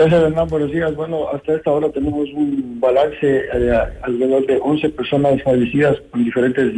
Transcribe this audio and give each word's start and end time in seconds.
Gracias, 0.00 0.22
Hernán. 0.22 0.48
Buenos 0.48 0.72
días. 0.72 0.96
Bueno, 0.96 1.28
hasta 1.30 1.56
esta 1.56 1.70
hora 1.70 1.90
tenemos 1.90 2.26
un 2.32 2.80
balance 2.80 3.26
de 3.26 3.76
alrededor 4.00 4.46
de 4.46 4.58
11 4.58 4.88
personas 4.88 5.42
fallecidas 5.42 5.98
con 6.10 6.24
diferentes 6.24 6.72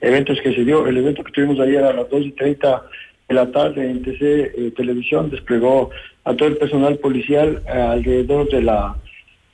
eventos 0.00 0.40
que 0.40 0.54
se 0.54 0.64
dio. 0.64 0.86
El 0.86 0.98
evento 0.98 1.24
que 1.24 1.32
tuvimos 1.32 1.58
ayer 1.58 1.82
a 1.82 1.92
las 1.92 2.08
2 2.08 2.26
y 2.26 2.30
30 2.30 2.82
de 3.28 3.34
la 3.34 3.50
tarde 3.50 3.90
en 3.90 4.02
TC 4.02 4.22
eh, 4.22 4.72
Televisión 4.76 5.30
desplegó 5.30 5.90
a 6.22 6.32
todo 6.34 6.48
el 6.48 6.58
personal 6.58 6.96
policial 6.98 7.60
eh, 7.66 7.70
alrededor 7.72 8.48
de 8.50 8.62
la 8.62 8.96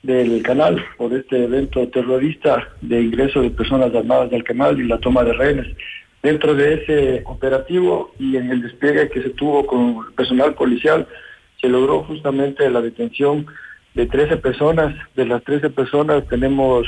del 0.03 0.43
canal 0.43 0.79
por 0.97 1.11
este 1.11 1.45
evento 1.45 1.87
terrorista 1.87 2.69
de 2.81 3.01
ingreso 3.01 3.41
de 3.41 3.49
personas 3.49 3.95
armadas 3.95 4.29
del 4.29 4.43
canal 4.43 4.79
y 4.79 4.83
la 4.83 4.99
toma 4.99 5.23
de 5.23 5.33
rehenes. 5.33 5.75
Dentro 6.21 6.53
de 6.53 6.75
ese 6.75 7.23
operativo 7.25 8.13
y 8.19 8.37
en 8.37 8.51
el 8.51 8.61
despliegue 8.61 9.09
que 9.09 9.23
se 9.23 9.31
tuvo 9.31 9.65
con 9.65 10.05
el 10.07 10.13
personal 10.13 10.53
policial, 10.53 11.07
se 11.63 11.69
logró 11.69 12.03
justamente 12.03 12.69
la 12.69 12.81
detención 12.81 13.47
de 13.93 14.05
13 14.05 14.35
personas. 14.37 14.93
De 15.15 15.25
las 15.25 15.41
13 15.45 15.69
personas 15.69 16.27
tenemos 16.27 16.85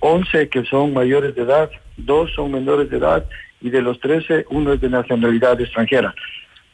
11 0.00 0.42
eh, 0.42 0.48
que 0.50 0.62
son 0.66 0.92
mayores 0.92 1.34
de 1.34 1.42
edad, 1.42 1.70
dos 1.96 2.30
son 2.34 2.52
menores 2.52 2.90
de 2.90 2.98
edad 2.98 3.24
y 3.62 3.70
de 3.70 3.80
los 3.80 3.98
13 4.00 4.44
uno 4.50 4.74
es 4.74 4.80
de 4.82 4.90
nacionalidad 4.90 5.58
extranjera. 5.58 6.14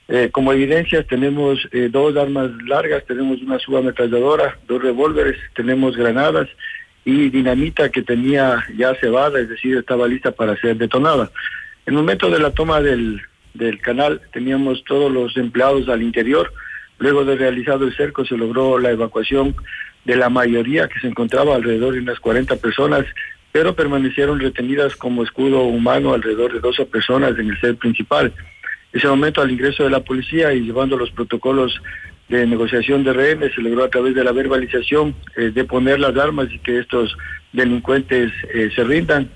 Eh, 0.08 0.30
como 0.32 0.52
evidencia 0.52 1.04
tenemos 1.04 1.68
eh, 1.70 1.88
dos 1.88 2.16
armas 2.16 2.50
largas, 2.66 3.04
tenemos 3.06 3.40
una 3.42 3.60
subametralladora, 3.60 4.58
dos 4.66 4.82
revólveres, 4.82 5.36
tenemos 5.54 5.96
granadas 5.96 6.48
y 7.04 7.30
dinamita 7.30 7.90
que 7.90 8.02
tenía 8.02 8.64
ya 8.76 8.96
cebada, 8.96 9.38
es 9.38 9.48
decir, 9.48 9.76
estaba 9.76 10.08
lista 10.08 10.32
para 10.32 10.56
ser 10.56 10.76
detonada. 10.78 11.30
En 11.86 11.94
el 11.94 12.00
momento 12.00 12.28
de 12.28 12.40
la 12.40 12.50
toma 12.50 12.80
del, 12.80 13.22
del 13.54 13.80
canal 13.80 14.20
teníamos 14.32 14.82
todos 14.82 15.12
los 15.12 15.36
empleados 15.36 15.88
al 15.88 16.02
interior, 16.02 16.52
Luego 17.00 17.24
de 17.24 17.34
realizado 17.34 17.86
el 17.86 17.96
cerco 17.96 18.26
se 18.26 18.36
logró 18.36 18.78
la 18.78 18.90
evacuación 18.90 19.56
de 20.04 20.16
la 20.16 20.28
mayoría 20.28 20.86
que 20.86 21.00
se 21.00 21.08
encontraba 21.08 21.56
alrededor 21.56 21.94
de 21.94 22.00
unas 22.00 22.20
40 22.20 22.56
personas, 22.56 23.06
pero 23.52 23.74
permanecieron 23.74 24.38
retenidas 24.38 24.96
como 24.96 25.22
escudo 25.22 25.62
humano 25.62 26.12
alrededor 26.12 26.52
de 26.52 26.60
12 26.60 26.84
personas 26.86 27.38
en 27.38 27.50
el 27.50 27.60
set 27.60 27.78
principal. 27.78 28.34
Ese 28.92 29.08
momento, 29.08 29.40
al 29.40 29.50
ingreso 29.50 29.82
de 29.82 29.90
la 29.90 30.00
policía 30.00 30.52
y 30.52 30.60
llevando 30.60 30.98
los 30.98 31.10
protocolos 31.10 31.80
de 32.28 32.46
negociación 32.46 33.02
de 33.02 33.14
rehenes, 33.14 33.54
se 33.54 33.62
logró 33.62 33.84
a 33.84 33.90
través 33.90 34.14
de 34.14 34.22
la 34.22 34.32
verbalización 34.32 35.14
eh, 35.36 35.52
de 35.54 35.64
poner 35.64 36.00
las 36.00 36.14
armas 36.18 36.48
y 36.52 36.58
que 36.58 36.80
estos 36.80 37.16
delincuentes 37.54 38.30
eh, 38.52 38.70
se 38.74 38.84
rindan. 38.84 39.30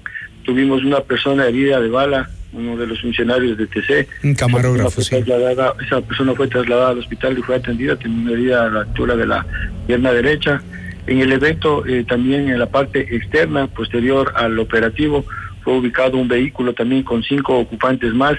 Tuvimos 0.44 0.84
una 0.84 1.00
persona 1.00 1.46
herida 1.46 1.80
de 1.80 1.88
bala 1.88 2.28
uno 2.54 2.76
de 2.76 2.86
los 2.86 3.00
funcionarios 3.00 3.58
de 3.58 3.66
TC. 3.66 4.08
Un 4.22 4.34
camarógrafo, 4.34 5.00
esa 5.00 5.18
esa 5.18 6.00
persona 6.00 6.34
fue 6.34 6.48
trasladada 6.48 6.90
al 6.90 6.98
hospital 6.98 7.38
y 7.38 7.42
fue 7.42 7.56
atendida, 7.56 7.96
tenía 7.96 8.18
una 8.22 8.32
herida 8.32 8.64
a 8.64 8.70
la 8.70 8.80
altura 8.80 9.16
de 9.16 9.26
la 9.26 9.46
pierna 9.86 10.12
derecha. 10.12 10.62
En 11.06 11.20
el 11.20 11.32
evento, 11.32 11.84
eh, 11.86 12.04
también 12.08 12.48
en 12.48 12.58
la 12.58 12.66
parte 12.66 13.14
externa, 13.14 13.66
posterior 13.66 14.32
al 14.36 14.58
operativo, 14.58 15.24
fue 15.62 15.78
ubicado 15.78 16.16
un 16.18 16.28
vehículo 16.28 16.72
también 16.74 17.02
con 17.02 17.22
cinco 17.22 17.58
ocupantes 17.58 18.12
más 18.14 18.36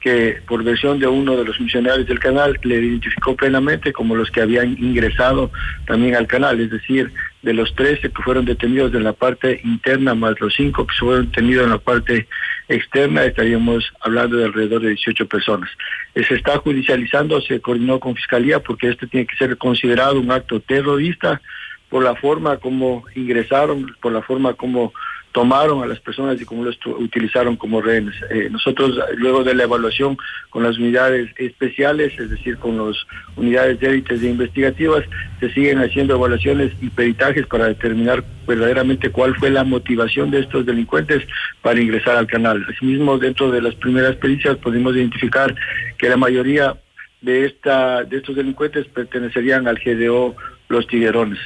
que 0.00 0.40
por 0.46 0.62
versión 0.62 0.98
de 0.98 1.06
uno 1.06 1.36
de 1.36 1.44
los 1.44 1.56
funcionarios 1.56 2.06
del 2.06 2.20
canal 2.20 2.58
le 2.62 2.76
identificó 2.76 3.34
plenamente 3.34 3.92
como 3.92 4.14
los 4.14 4.30
que 4.30 4.40
habían 4.40 4.72
ingresado 4.78 5.50
también 5.86 6.14
al 6.14 6.26
canal, 6.26 6.60
es 6.60 6.70
decir, 6.70 7.12
de 7.42 7.52
los 7.52 7.74
13 7.74 8.10
que 8.10 8.22
fueron 8.22 8.44
detenidos 8.44 8.94
en 8.94 9.04
la 9.04 9.12
parte 9.12 9.60
interna 9.64 10.14
más 10.14 10.40
los 10.40 10.54
cinco 10.54 10.86
que 10.86 10.94
fueron 10.98 11.26
detenidos 11.26 11.64
en 11.64 11.70
la 11.70 11.78
parte 11.78 12.28
externa, 12.68 13.24
estaríamos 13.24 13.90
hablando 14.00 14.36
de 14.36 14.44
alrededor 14.44 14.82
de 14.82 14.90
18 14.90 15.26
personas. 15.26 15.70
Eh, 16.14 16.24
se 16.24 16.34
está 16.34 16.58
judicializando, 16.58 17.40
se 17.40 17.60
coordinó 17.60 17.98
con 17.98 18.14
Fiscalía 18.14 18.60
porque 18.60 18.90
esto 18.90 19.06
tiene 19.06 19.26
que 19.26 19.36
ser 19.36 19.56
considerado 19.56 20.20
un 20.20 20.30
acto 20.30 20.60
terrorista 20.60 21.40
por 21.88 22.04
la 22.04 22.14
forma 22.16 22.58
como 22.58 23.04
ingresaron, 23.14 23.94
por 24.00 24.12
la 24.12 24.22
forma 24.22 24.54
como 24.54 24.92
tomaron 25.38 25.84
a 25.84 25.86
las 25.86 26.00
personas 26.00 26.40
y 26.40 26.44
cómo 26.44 26.64
los 26.64 26.76
utilizaron 26.84 27.54
como 27.54 27.80
rehenes. 27.80 28.16
Eh, 28.28 28.48
nosotros, 28.50 28.98
luego 29.18 29.44
de 29.44 29.54
la 29.54 29.62
evaluación 29.62 30.18
con 30.50 30.64
las 30.64 30.78
unidades 30.78 31.30
especiales, 31.36 32.12
es 32.18 32.28
decir, 32.28 32.58
con 32.58 32.76
las 32.76 32.96
unidades 33.36 33.78
de 33.78 33.86
élites 33.86 34.20
e 34.20 34.30
investigativas, 34.30 35.04
se 35.38 35.48
siguen 35.52 35.78
haciendo 35.78 36.16
evaluaciones 36.16 36.72
y 36.80 36.90
peritajes 36.90 37.46
para 37.46 37.66
determinar 37.66 38.24
verdaderamente 38.48 39.10
cuál 39.10 39.36
fue 39.36 39.50
la 39.50 39.62
motivación 39.62 40.32
de 40.32 40.40
estos 40.40 40.66
delincuentes 40.66 41.22
para 41.62 41.80
ingresar 41.80 42.16
al 42.16 42.26
canal. 42.26 42.66
Asimismo, 42.68 43.16
dentro 43.16 43.52
de 43.52 43.62
las 43.62 43.76
primeras 43.76 44.16
pericias 44.16 44.56
pudimos 44.56 44.96
identificar 44.96 45.54
que 45.98 46.08
la 46.08 46.16
mayoría 46.16 46.74
de, 47.20 47.44
esta, 47.44 48.02
de 48.02 48.16
estos 48.16 48.34
delincuentes 48.34 48.88
pertenecerían 48.88 49.68
al 49.68 49.78
GDO 49.78 50.34
Los 50.68 50.88
Tiguerones. 50.88 51.38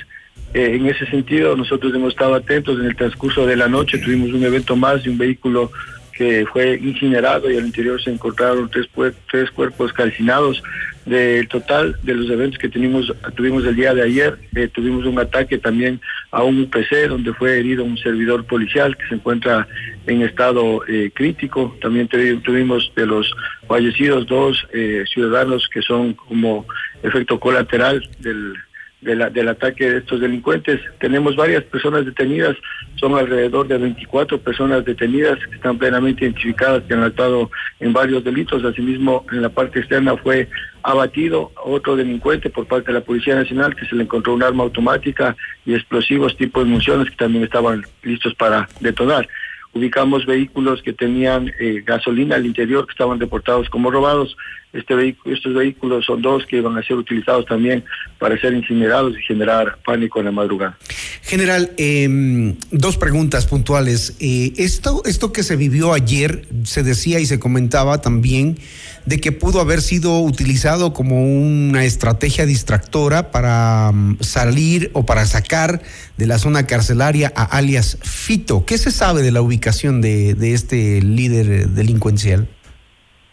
Eh, 0.55 0.77
en 0.77 0.87
ese 0.87 1.07
sentido, 1.07 1.57
nosotros 1.57 1.95
hemos 1.95 2.13
estado 2.13 2.35
atentos. 2.35 2.79
En 2.79 2.87
el 2.87 2.97
transcurso 2.97 3.47
de 3.47 3.57
la 3.57 3.69
noche 3.69 3.99
tuvimos 3.99 4.33
un 4.33 4.45
evento 4.45 4.77
más 4.77 5.03
de 5.03 5.11
un 5.11 5.19
vehículo 5.19 5.73
que 6.13 6.45
fue 6.53 6.75
incinerado 6.75 7.51
y 7.51 7.57
al 7.57 7.65
interior 7.65 8.01
se 8.03 8.11
encontraron 8.11 8.71
tres, 8.71 8.87
tres 9.31 9.51
cuerpos 9.51 9.93
calcinados. 9.93 10.63
Del 11.07 11.49
total 11.49 11.97
de 12.05 12.15
los 12.15 12.31
eventos 12.31 12.61
que 12.61 12.69
tuvimos, 12.69 13.13
tuvimos 13.35 13.65
el 13.65 13.75
día 13.75 13.93
de 13.93 14.03
ayer, 14.03 14.39
eh, 14.55 14.69
tuvimos 14.69 15.05
un 15.05 15.19
ataque 15.19 15.59
también 15.59 16.01
a 16.31 16.45
un 16.45 16.61
UPC 16.61 17.09
donde 17.09 17.35
fue 17.35 17.59
herido 17.59 17.83
un 17.83 17.99
servidor 17.99 18.45
policial 18.45 18.97
que 18.97 19.09
se 19.09 19.17
encuentra 19.17 19.67
en 20.07 20.23
estado 20.23 20.87
eh, 20.87 21.11
crítico. 21.13 21.77
También 21.83 22.07
tuvimos 22.07 22.93
de 22.95 23.07
los 23.07 23.35
fallecidos 23.67 24.29
dos 24.29 24.65
ciudadanos 25.13 25.69
que 25.69 25.83
son 25.83 26.15
como 26.15 26.67
efecto 27.03 27.41
colateral 27.41 28.09
del 28.21 28.55
del 29.03 29.49
ataque 29.49 29.91
de 29.91 29.99
estos 29.99 30.21
delincuentes. 30.21 30.81
Tenemos 31.01 31.35
varias 31.37 31.65
personas 31.65 32.07
detenidas, 32.07 32.57
son 32.97 33.19
alrededor 33.19 33.67
de 33.67 33.79
24 33.79 34.41
personas 34.41 34.85
detenidas 34.85 35.39
que 35.49 35.57
están 35.57 35.77
plenamente 35.77 36.25
identificadas, 36.25 36.85
que 36.85 36.95
han 36.95 37.03
actuado 37.03 37.51
en 37.81 37.93
varios 37.93 38.23
delitos. 38.23 38.65
Asimismo, 38.65 39.27
en 39.33 39.43
la 39.43 39.49
parte 39.49 39.81
externa 39.81 40.17
fue 40.17 40.49
abatido 40.85 41.53
otro 41.65 41.97
delincuente 41.97 42.51
por 42.51 42.67
parte 42.67 42.89
de 42.89 42.99
la 42.99 43.05
Policía 43.05 43.35
Nacional 43.35 43.75
que 43.75 43.87
se 43.87 43.95
le 43.97 44.05
encontró 44.05 44.35
un 44.35 44.43
arma 44.43 44.65
automática 44.65 45.37
y 45.65 45.75
explosivos 45.75 46.37
tipo 46.37 46.61
de 46.61 46.67
municiones 46.67 47.11
que 47.11 47.17
también 47.17 47.45
estaban 47.45 47.83
listos 48.03 48.35
para 48.35 48.69
detonar 48.81 49.29
ubicamos 49.75 50.27
vehículos 50.27 50.83
que 50.83 50.93
tenían 50.93 51.51
eh, 51.61 51.83
gasolina 51.85 52.37
al 52.37 52.47
interior 52.47 52.87
que 52.87 52.93
estaban 52.93 53.19
reportados 53.19 53.69
como 53.71 53.91
robados. 53.91 54.37
Este 54.73 54.95
vehículo, 54.95 55.35
estos 55.35 55.55
vehículos 55.55 56.07
son 56.07 56.23
dos 56.23 56.47
que 56.47 56.63
van 56.63 56.79
a 56.79 56.83
ser 56.83 56.97
utilizados 56.97 57.45
también 57.45 57.85
para 58.19 58.41
ser 58.41 58.55
incinerados 58.55 59.19
y 59.19 59.23
generar 59.23 59.79
pánico 59.85 60.19
en 60.19 60.27
la 60.27 60.33
madrugada. 60.33 60.79
General, 61.21 61.71
em, 61.77 62.57
dos 62.71 62.97
preguntas 62.97 63.47
puntuales. 63.47 64.17
Eh, 64.19 64.55
esto, 64.57 65.03
esto 65.05 65.31
que 65.31 65.43
se 65.43 65.57
vivió 65.57 65.93
ayer, 65.93 66.47
se 66.65 66.83
decía 66.83 67.21
y 67.21 67.27
se 67.27 67.39
comentaba 67.39 68.01
también 68.01 68.57
de 69.05 69.21
que 69.21 69.33
pudo 69.33 69.61
haber 69.61 69.83
sido 69.83 70.21
utilizado 70.21 70.93
como 70.93 71.23
una 71.23 71.85
estrategia 71.85 72.47
distractora 72.47 73.31
para 73.31 73.91
mm, 73.93 74.19
salir 74.21 74.91
o 74.95 75.05
para 75.05 75.27
sacar 75.27 75.83
de 76.17 76.27
la 76.27 76.39
zona 76.39 76.67
carcelaria 76.67 77.33
a 77.35 77.45
alias 77.45 77.99
Fito. 78.03 78.65
¿Qué 78.65 78.79
se 78.79 78.91
sabe 78.91 79.23
de 79.23 79.33
la 79.33 79.43
ubicación 79.43 79.62
de, 80.01 80.35
de 80.35 80.53
este 80.53 81.01
líder 81.01 81.69
delincuencial? 81.69 82.49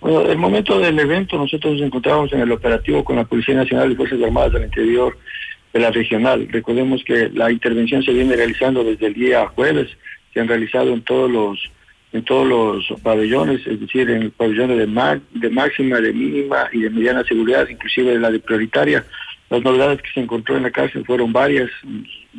Bueno, 0.02 0.22
el 0.22 0.38
momento 0.38 0.80
del 0.80 0.98
evento 0.98 1.38
nosotros 1.38 1.74
nos 1.74 1.82
encontramos 1.82 2.32
en 2.32 2.40
el 2.42 2.52
operativo 2.52 3.04
con 3.04 3.18
la 3.18 3.26
Policía 3.26 3.56
Nacional 3.56 3.92
y 3.92 3.96
Fuerzas 3.96 4.22
Armadas 4.22 4.54
del 4.54 4.64
Interior 4.64 5.18
de 5.74 5.80
la 5.80 5.92
regional. 5.92 6.48
Recordemos 6.50 7.04
que 7.04 7.30
la 7.34 7.52
intervención 7.52 8.02
se 8.04 8.14
viene 8.14 8.36
realizando 8.36 8.84
desde 8.84 9.08
el 9.08 9.14
día 9.14 9.48
jueves, 9.48 9.90
se 10.34 10.40
han 10.40 10.48
realizado 10.48 10.94
en 10.94 11.02
todos 11.02 11.30
los 11.30 11.60
en 12.12 12.24
todos 12.24 12.48
los 12.48 13.02
pabellones, 13.02 13.62
es 13.68 13.80
decir, 13.80 14.10
en 14.10 14.32
pabellones 14.32 14.78
de, 14.78 15.22
de 15.34 15.50
máxima, 15.52 16.00
de 16.00 16.12
mínima 16.12 16.68
y 16.74 16.80
de 16.82 16.90
mediana 16.90 17.24
seguridad, 17.24 17.68
inclusive 17.70 18.18
la 18.18 18.32
de 18.32 18.40
prioritaria. 18.40 19.06
Las 19.50 19.64
novedades 19.64 20.02
que 20.02 20.12
se 20.14 20.20
encontró 20.20 20.58
en 20.58 20.64
la 20.64 20.72
cárcel 20.72 21.06
fueron 21.06 21.34
varias, 21.34 21.70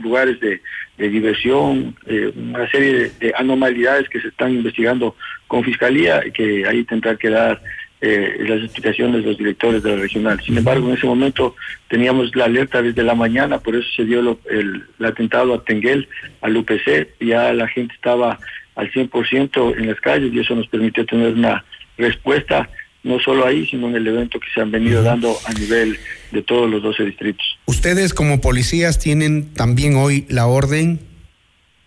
lugares 0.01 0.39
de, 0.41 0.61
diversión, 0.97 1.97
eh, 2.07 2.31
una 2.37 2.71
serie 2.71 3.11
de, 3.19 3.33
anomalidades 3.37 4.09
que 4.09 4.21
se 4.21 4.29
están 4.29 4.53
investigando 4.53 5.17
con 5.47 5.65
Fiscalía 5.65 6.23
y 6.27 6.31
que 6.31 6.67
ahí 6.67 6.85
tendrá 6.85 7.17
que 7.17 7.31
dar 7.31 7.63
eh, 8.03 8.37
las 8.47 8.63
explicaciones 8.63 9.23
de 9.23 9.29
los 9.29 9.39
directores 9.39 9.83
de 9.83 9.91
la 9.91 9.97
regional. 9.97 10.41
Sin 10.45 10.59
embargo, 10.59 10.89
en 10.89 10.97
ese 10.97 11.07
momento 11.07 11.57
teníamos 11.89 12.35
la 12.37 12.45
alerta 12.45 12.83
desde 12.83 13.03
la 13.03 13.15
mañana, 13.15 13.59
por 13.59 13.77
eso 13.77 13.89
se 13.97 14.05
dio 14.05 14.39
el, 14.51 14.85
el 14.99 15.05
atentado 15.05 15.55
a 15.55 15.65
Tenguel, 15.65 16.09
al 16.43 16.57
UPC, 16.57 17.09
ya 17.21 17.53
la 17.55 17.67
gente 17.69 17.95
estaba 17.95 18.39
al 18.77 18.91
100% 18.93 19.79
en 19.79 19.87
las 19.89 20.01
calles 20.01 20.33
y 20.33 20.39
eso 20.39 20.55
nos 20.55 20.69
permitió 20.69 21.05
tener 21.05 21.33
una 21.35 21.65
respuesta 21.99 22.69
no 23.03 23.19
solo 23.21 23.47
ahí, 23.47 23.67
sino 23.67 23.89
en 23.89 23.97
el 23.97 24.07
evento 24.07 24.39
que 24.39 24.49
se 24.55 24.61
han 24.61 24.71
venido 24.71 25.03
dando 25.03 25.35
a 25.47 25.53
nivel 25.53 25.99
de 26.33 26.43
todos 26.43 26.71
los 26.71 26.83
12 26.83 27.05
distritos. 27.05 27.59
Ustedes 27.67 28.15
como 28.15 28.41
policías 28.41 28.99
tienen 28.99 29.53
también 29.55 29.97
hoy 29.97 30.27
la 30.29 30.47
orden 30.47 31.01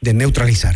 de 0.01 0.13
neutralizar. 0.13 0.75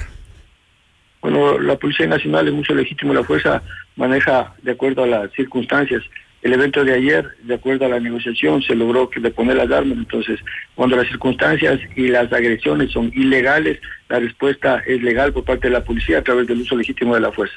Bueno, 1.21 1.59
la 1.59 1.75
Policía 1.75 2.07
Nacional 2.07 2.47
es 2.47 2.53
mucho 2.53 2.73
legítimo, 2.73 3.13
la 3.13 3.23
fuerza 3.23 3.61
maneja 3.95 4.53
de 4.61 4.71
acuerdo 4.71 5.03
a 5.03 5.07
las 5.07 5.31
circunstancias. 5.33 6.03
El 6.41 6.53
evento 6.53 6.85
de 6.85 6.93
ayer, 6.93 7.27
de 7.43 7.55
acuerdo 7.55 7.85
a 7.85 7.89
la 7.89 7.99
negociación, 7.99 8.61
se 8.61 8.75
logró 8.75 9.09
que 9.09 9.19
deponer 9.19 9.57
las 9.57 9.71
armas. 9.71 9.97
Entonces, 9.97 10.39
cuando 10.75 10.95
las 10.95 11.07
circunstancias 11.07 11.79
y 11.95 12.07
las 12.07 12.31
agresiones 12.31 12.91
son 12.91 13.11
ilegales, 13.15 13.79
la 14.07 14.19
respuesta 14.19 14.81
es 14.85 15.01
legal 15.01 15.33
por 15.33 15.43
parte 15.43 15.67
de 15.67 15.73
la 15.73 15.83
policía 15.83 16.19
a 16.19 16.23
través 16.23 16.47
del 16.47 16.61
uso 16.61 16.77
legítimo 16.77 17.15
de 17.15 17.21
la 17.21 17.31
fuerza. 17.31 17.55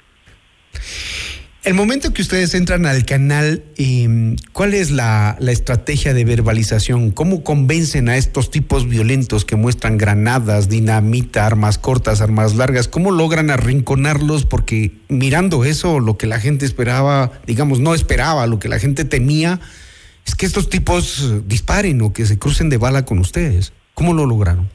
El 1.62 1.74
momento 1.74 2.14
que 2.14 2.22
ustedes 2.22 2.54
entran 2.54 2.86
al 2.86 3.04
canal, 3.04 3.62
em, 3.76 4.36
¿cuál 4.54 4.72
es 4.72 4.90
la, 4.90 5.36
estrategia 5.46 6.14
de 6.14 6.24
verbalización? 6.24 7.10
¿Cómo 7.10 7.44
convencen 7.44 8.08
a 8.08 8.16
estos 8.16 8.50
tipos 8.50 8.88
violentos 8.88 9.44
que 9.44 9.56
muestran 9.56 9.98
granadas, 9.98 10.70
dinamita, 10.70 11.44
armas 11.44 11.76
cortas, 11.76 12.22
armas 12.22 12.54
largas? 12.54 12.88
¿Cómo 12.88 13.10
logran 13.10 13.50
arrinconarlos? 13.50 14.46
Porque 14.46 14.92
mirando 15.08 15.66
eso, 15.66 16.00
lo 16.00 16.16
que 16.16 16.26
la 16.26 16.40
gente 16.40 16.64
esperaba, 16.64 17.30
digamos, 17.46 17.78
no 17.78 17.94
esperaba, 17.94 18.46
lo 18.46 18.58
que 18.58 18.70
la 18.70 18.78
gente 18.78 19.04
temía, 19.04 19.60
es 20.26 20.34
que 20.34 20.46
estos 20.46 20.70
tipos 20.70 21.46
disparen 21.46 22.00
o 22.00 22.14
que 22.14 22.24
se 22.24 22.38
crucen 22.38 22.70
de 22.70 22.78
bala 22.78 23.04
con 23.04 23.18
ustedes. 23.18 23.74
¿Cómo 23.92 24.14
lo 24.14 24.24
lograron? 24.24 24.70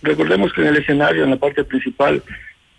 Recordemos 0.00 0.50
que 0.54 0.62
en 0.62 0.68
el 0.68 0.78
escenario, 0.78 1.24
en 1.24 1.30
la 1.30 1.36
parte 1.36 1.62
principal, 1.62 2.22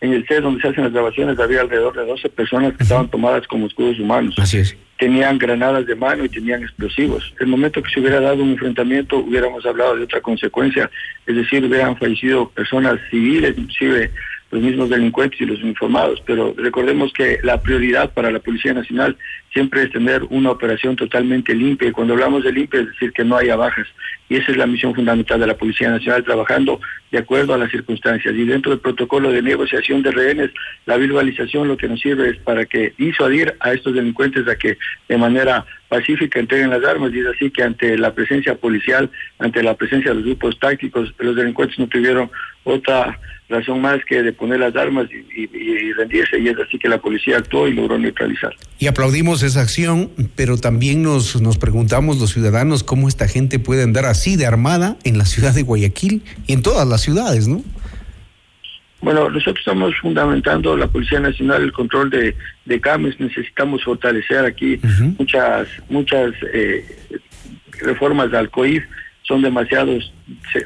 en 0.04 0.12
el 0.12 0.28
set 0.28 0.42
donde 0.42 0.62
se 0.62 0.68
hacen 0.68 0.84
las 0.84 0.92
grabaciones 0.92 1.40
había 1.40 1.62
alrededor 1.62 1.96
de 1.96 2.06
12 2.06 2.28
personas 2.28 2.74
que 2.76 2.84
estaban 2.84 3.08
tomadas 3.08 3.48
como 3.48 3.68
escudos 3.68 3.98
humanos. 3.98 4.36
Así 4.38 4.58
es. 4.58 4.76
Tenían 5.00 5.38
granadas 5.38 5.88
de 5.88 5.96
mano 5.96 6.26
y 6.26 6.30
tenían 6.30 6.62
explosivos. 6.62 7.34
El 7.40 7.48
momento 7.48 7.82
que 7.82 7.90
se 7.90 8.02
hubiera 8.02 8.20
dado 8.20 8.44
un 8.44 8.52
enfrentamiento 8.52 9.20
hubiéramos 9.20 9.66
hablado 9.66 9.96
de 9.96 10.04
otra 10.04 10.20
consecuencia, 10.20 10.92
es 11.26 11.36
decir, 11.38 11.64
hubieran 11.64 11.96
fallecido 11.96 12.50
personas 12.50 13.00
civiles, 13.10 13.58
inclusive 13.58 14.12
los 14.54 14.62
mismos 14.62 14.90
delincuentes 14.90 15.42
y 15.42 15.46
los 15.46 15.64
uniformados, 15.64 16.22
pero 16.28 16.54
recordemos 16.56 17.12
que 17.12 17.40
la 17.42 17.60
prioridad 17.60 18.14
para 18.14 18.30
la 18.30 18.38
Policía 18.38 18.72
Nacional 18.72 19.18
siempre 19.52 19.82
es 19.82 19.92
tener 19.92 20.22
una 20.30 20.52
operación 20.52 20.96
totalmente 20.96 21.56
limpia 21.56 21.88
y 21.88 21.92
cuando 21.92 22.14
hablamos 22.14 22.44
de 22.44 22.52
limpia 22.52 22.82
es 22.82 22.88
decir 22.88 23.12
que 23.14 23.24
no 23.24 23.36
haya 23.36 23.56
bajas 23.56 23.88
y 24.30 24.36
esa 24.36 24.52
es 24.52 24.58
la 24.58 24.68
misión 24.68 24.94
fundamental 24.94 25.40
de 25.40 25.48
la 25.48 25.58
Policía 25.58 25.90
Nacional 25.90 26.24
trabajando 26.24 26.80
de 27.12 27.18
acuerdo 27.18 27.56
a 27.56 27.58
las 27.58 27.72
circunstancias 27.72 28.34
y 28.36 28.46
dentro 28.46 28.72
del 28.72 28.80
protocolo 28.80 29.32
de 29.32 29.42
negociación 29.42 30.04
de 30.04 30.12
rehenes 30.12 30.52
la 30.86 30.98
verbalización 30.98 31.68
lo 31.68 31.76
que 31.76 31.88
nos 31.88 32.00
sirve 32.00 32.30
es 32.30 32.38
para 32.38 32.66
que 32.66 32.94
disuadir 32.96 33.56
a 33.60 33.74
estos 33.74 33.96
delincuentes 33.96 34.48
a 34.48 34.56
que 34.56 34.78
de 35.10 35.18
manera 35.18 35.66
pacífica 35.94 36.40
entreguen 36.40 36.72
las 36.72 36.84
armas 36.84 37.12
y 37.14 37.20
es 37.20 37.28
así 37.28 37.52
que 37.52 37.62
ante 37.62 37.96
la 38.00 38.16
presencia 38.16 38.56
policial, 38.56 39.12
ante 39.38 39.62
la 39.62 39.76
presencia 39.76 40.10
de 40.10 40.16
los 40.16 40.26
grupos 40.26 40.58
tácticos, 40.58 41.14
los 41.20 41.36
delincuentes 41.36 41.78
no 41.78 41.88
tuvieron 41.88 42.32
otra 42.64 43.20
razón 43.48 43.80
más 43.80 44.00
que 44.10 44.24
de 44.24 44.34
poner 44.34 44.60
las 44.60 44.76
armas 44.76 45.08
y, 45.12 45.94
rendirse, 45.94 46.40
y 46.40 46.48
es 46.48 46.56
así 46.58 46.80
que 46.80 46.90
la 46.90 47.00
policía 47.00 47.38
actuó 47.38 47.68
y 47.68 47.74
logró 47.74 48.00
neutralizar. 48.00 48.56
Y 48.80 48.88
aplaudimos 48.88 49.44
esa 49.44 49.62
acción, 49.62 50.10
pero 50.36 50.58
también 50.58 51.04
nos, 51.04 51.40
nos 51.40 51.60
preguntamos 51.60 52.20
los 52.20 52.32
ciudadanos 52.32 52.84
cómo 52.84 53.08
esta 53.08 53.28
gente 53.28 53.60
puede 53.60 53.84
andar 53.84 54.06
así 54.06 54.36
de 54.36 54.48
armada 54.48 54.98
en 55.04 55.20
la 55.20 55.26
ciudad 55.26 55.54
de 55.54 55.62
Guayaquil 55.62 56.24
y 56.48 56.54
en 56.54 56.64
todas 56.64 56.88
las 56.88 57.02
ciudades, 57.02 57.48
¿no? 57.48 57.62
Bueno, 59.04 59.30
nosotros 59.30 59.60
estamos 59.60 59.94
fundamentando 59.98 60.78
la 60.78 60.88
Policía 60.88 61.20
Nacional 61.20 61.62
el 61.62 61.74
control 61.74 62.10
de, 62.10 62.38
de 62.64 62.80
CAMES, 62.80 63.20
necesitamos 63.20 63.84
fortalecer 63.84 64.46
aquí 64.46 64.80
muchas 65.20 65.68
muchas 65.90 66.32
eh, 66.54 66.86
reformas 67.82 68.34
al 68.34 68.50
COIF, 68.50 68.86
son 69.24 69.42
demasiados, 69.42 70.14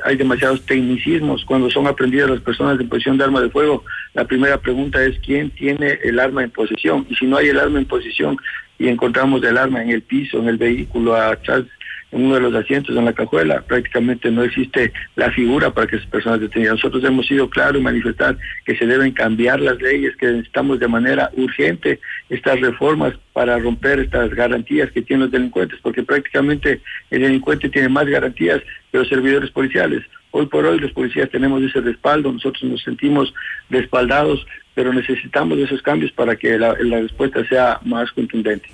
hay 0.06 0.18
demasiados 0.18 0.64
tecnicismos. 0.68 1.46
Cuando 1.46 1.72
son 1.72 1.88
aprendidas 1.88 2.30
las 2.30 2.42
personas 2.42 2.80
en 2.80 2.88
posición 2.88 3.18
de 3.18 3.24
arma 3.24 3.42
de 3.42 3.50
fuego, 3.50 3.84
la 4.14 4.26
primera 4.26 4.60
pregunta 4.60 5.04
es 5.04 5.18
quién 5.26 5.50
tiene 5.50 5.98
el 6.04 6.20
arma 6.20 6.44
en 6.44 6.52
posesión. 6.52 7.08
Y 7.10 7.16
si 7.16 7.26
no 7.26 7.38
hay 7.38 7.48
el 7.48 7.60
arma 7.60 7.80
en 7.80 7.86
posesión 7.86 8.38
y 8.78 8.88
encontramos 8.88 9.44
el 9.44 9.58
arma 9.58 9.82
en 9.82 9.90
el 9.90 10.04
piso, 10.04 10.38
en 10.38 10.48
el 10.48 10.58
vehículo, 10.58 11.16
atrás 11.16 11.64
en 12.12 12.26
uno 12.26 12.36
de 12.36 12.42
los 12.42 12.56
asientos 12.56 12.96
en 12.96 13.06
la 13.06 13.14
cajuela, 13.14 13.62
prácticamente 13.62 14.32
no 14.32 14.44
existe 14.44 14.94
la 15.16 15.32
figura 15.32 15.74
para 15.74 15.88
que 15.88 15.98
esas 15.98 16.08
personas 16.10 16.40
detengan. 16.40 16.76
Nosotros 16.76 17.04
hemos 17.04 17.28
sido 17.28 17.50
claros 17.50 17.82
y 17.82 17.84
manifestar 17.84 18.38
que 18.66 18.78
se 18.78 18.86
deben 18.86 19.12
cambiar 19.12 19.60
las 19.60 19.82
leyes, 19.82 20.16
que 20.16 20.28
necesitamos 20.28 20.80
de 20.80 20.88
manera 20.88 21.30
urgente 21.36 22.00
estas 22.30 22.62
reformas 22.62 23.14
para 23.34 23.58
romper 23.60 24.00
estas 24.00 24.34
garantías 24.34 24.92
que 24.92 25.02
tienen 25.02 25.24
los 25.24 25.32
delincuentes, 25.32 25.80
porque 25.82 26.04
prácticamente 26.04 26.82
el 27.12 27.22
delincuente 27.22 27.70
tiene 27.70 27.90
más 27.90 28.08
garantías 28.08 28.62
que 28.92 28.98
los 29.00 29.10
servidores 29.10 29.52
policiales. 29.52 30.04
Hoy 30.32 30.46
por 30.46 30.66
hoy 30.66 30.80
los 30.80 30.92
policías 30.92 31.30
tenemos 31.30 31.62
ese 31.62 31.82
respaldo, 31.82 32.32
nosotros 32.32 32.64
nos 32.64 32.82
sentimos 32.84 33.34
respaldados, 33.70 34.46
pero 34.76 34.94
necesitamos 34.94 35.58
esos 35.58 35.82
cambios 35.82 36.12
para 36.12 36.36
que 36.36 36.58
la 36.58 36.74
respuesta 36.74 37.46
sea 37.48 37.80
más 37.84 38.12
contundente. 38.12 38.70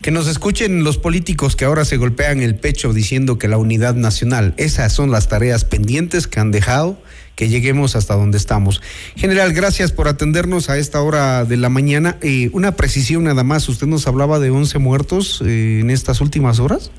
Que 0.00 0.12
nos 0.12 0.28
escuchen 0.28 0.84
los 0.84 0.96
políticos 0.96 1.56
que 1.56 1.64
ahora 1.64 1.84
se 1.84 1.96
golpean 1.96 2.40
el 2.40 2.54
pecho 2.54 2.92
diciendo 2.92 3.36
que 3.36 3.48
la 3.48 3.58
unidad 3.58 3.94
nacional, 3.94 4.54
esas 4.56 4.94
son 4.94 5.10
las 5.10 5.28
tareas 5.28 5.64
pendientes 5.64 6.28
que 6.28 6.38
han 6.38 6.52
dejado, 6.52 7.02
que 7.34 7.48
lleguemos 7.48 7.96
hasta 7.96 8.14
donde 8.14 8.38
estamos. 8.38 8.80
General, 9.16 9.52
gracias 9.52 9.90
por 9.90 10.06
atendernos 10.06 10.70
a 10.70 10.78
esta 10.78 11.02
hora 11.02 11.44
de 11.44 11.56
la 11.56 11.68
mañana. 11.68 12.16
Eh, 12.22 12.48
una 12.52 12.76
precisión 12.76 13.24
nada 13.24 13.42
más, 13.42 13.68
usted 13.68 13.88
nos 13.88 14.06
hablaba 14.06 14.38
de 14.38 14.50
11 14.50 14.78
muertos 14.78 15.42
eh, 15.44 15.80
en 15.80 15.90
estas 15.90 16.20
últimas 16.20 16.60
horas. 16.60 16.92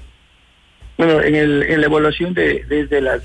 Bueno, 0.98 1.22
en, 1.22 1.36
el, 1.36 1.64
en 1.64 1.80
la 1.80 1.88
evaluación 1.88 2.34
de 2.34 2.66
desde 2.68 3.00
las 3.00 3.22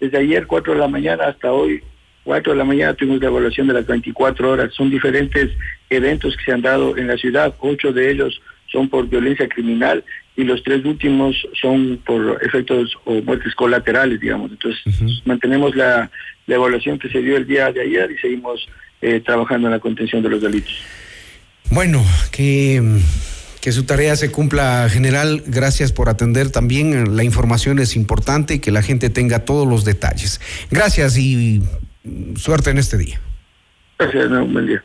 desde 0.00 0.16
ayer 0.16 0.46
4 0.46 0.72
de 0.72 0.78
la 0.78 0.88
mañana 0.88 1.24
hasta 1.26 1.52
hoy 1.52 1.82
4 2.24 2.52
de 2.52 2.58
la 2.58 2.64
mañana 2.64 2.94
tuvimos 2.94 3.20
la 3.20 3.28
evaluación 3.28 3.66
de 3.66 3.74
las 3.74 3.86
24 3.86 4.50
horas. 4.50 4.72
Son 4.72 4.88
diferentes 4.88 5.50
eventos 5.90 6.34
que 6.38 6.44
se 6.44 6.52
han 6.52 6.62
dado 6.62 6.96
en 6.96 7.06
la 7.06 7.18
ciudad, 7.18 7.54
ocho 7.58 7.92
de 7.92 8.10
ellos 8.10 8.40
son 8.70 8.88
por 8.88 9.08
violencia 9.08 9.48
criminal 9.48 10.04
y 10.36 10.44
los 10.44 10.62
tres 10.62 10.84
últimos 10.84 11.36
son 11.60 12.00
por 12.04 12.38
efectos 12.42 12.96
o 13.04 13.20
muertes 13.22 13.54
colaterales, 13.54 14.20
digamos. 14.20 14.50
Entonces, 14.50 14.82
mantenemos 15.24 15.74
la, 15.76 16.10
evaluación 16.46 16.98
que 16.98 17.08
se 17.08 17.20
dio 17.20 17.36
el 17.36 17.46
día 17.46 17.70
de 17.70 17.80
ayer 17.80 18.10
y 18.10 18.18
seguimos 18.18 18.68
eh, 19.00 19.22
trabajando 19.24 19.68
en 19.68 19.72
la 19.72 19.78
contención 19.78 20.20
de 20.20 20.30
los 20.30 20.42
delitos. 20.42 20.82
Bueno, 21.70 22.04
que, 22.32 22.82
que 23.60 23.70
su 23.70 23.84
tarea 23.84 24.16
se 24.16 24.32
cumpla, 24.32 24.88
general. 24.90 25.44
Gracias 25.46 25.92
por 25.92 26.08
atender 26.08 26.50
también. 26.50 27.16
La 27.16 27.22
información 27.22 27.78
es 27.78 27.94
importante 27.94 28.54
y 28.54 28.58
que 28.58 28.72
la 28.72 28.82
gente 28.82 29.10
tenga 29.10 29.44
todos 29.44 29.68
los 29.68 29.84
detalles. 29.84 30.40
Gracias 30.72 31.16
y 31.16 31.62
suerte 32.34 32.70
en 32.70 32.78
este 32.78 32.96
día. 32.96 33.20
Gracias, 33.96 34.28
buen 34.28 34.66
día. 34.66 34.82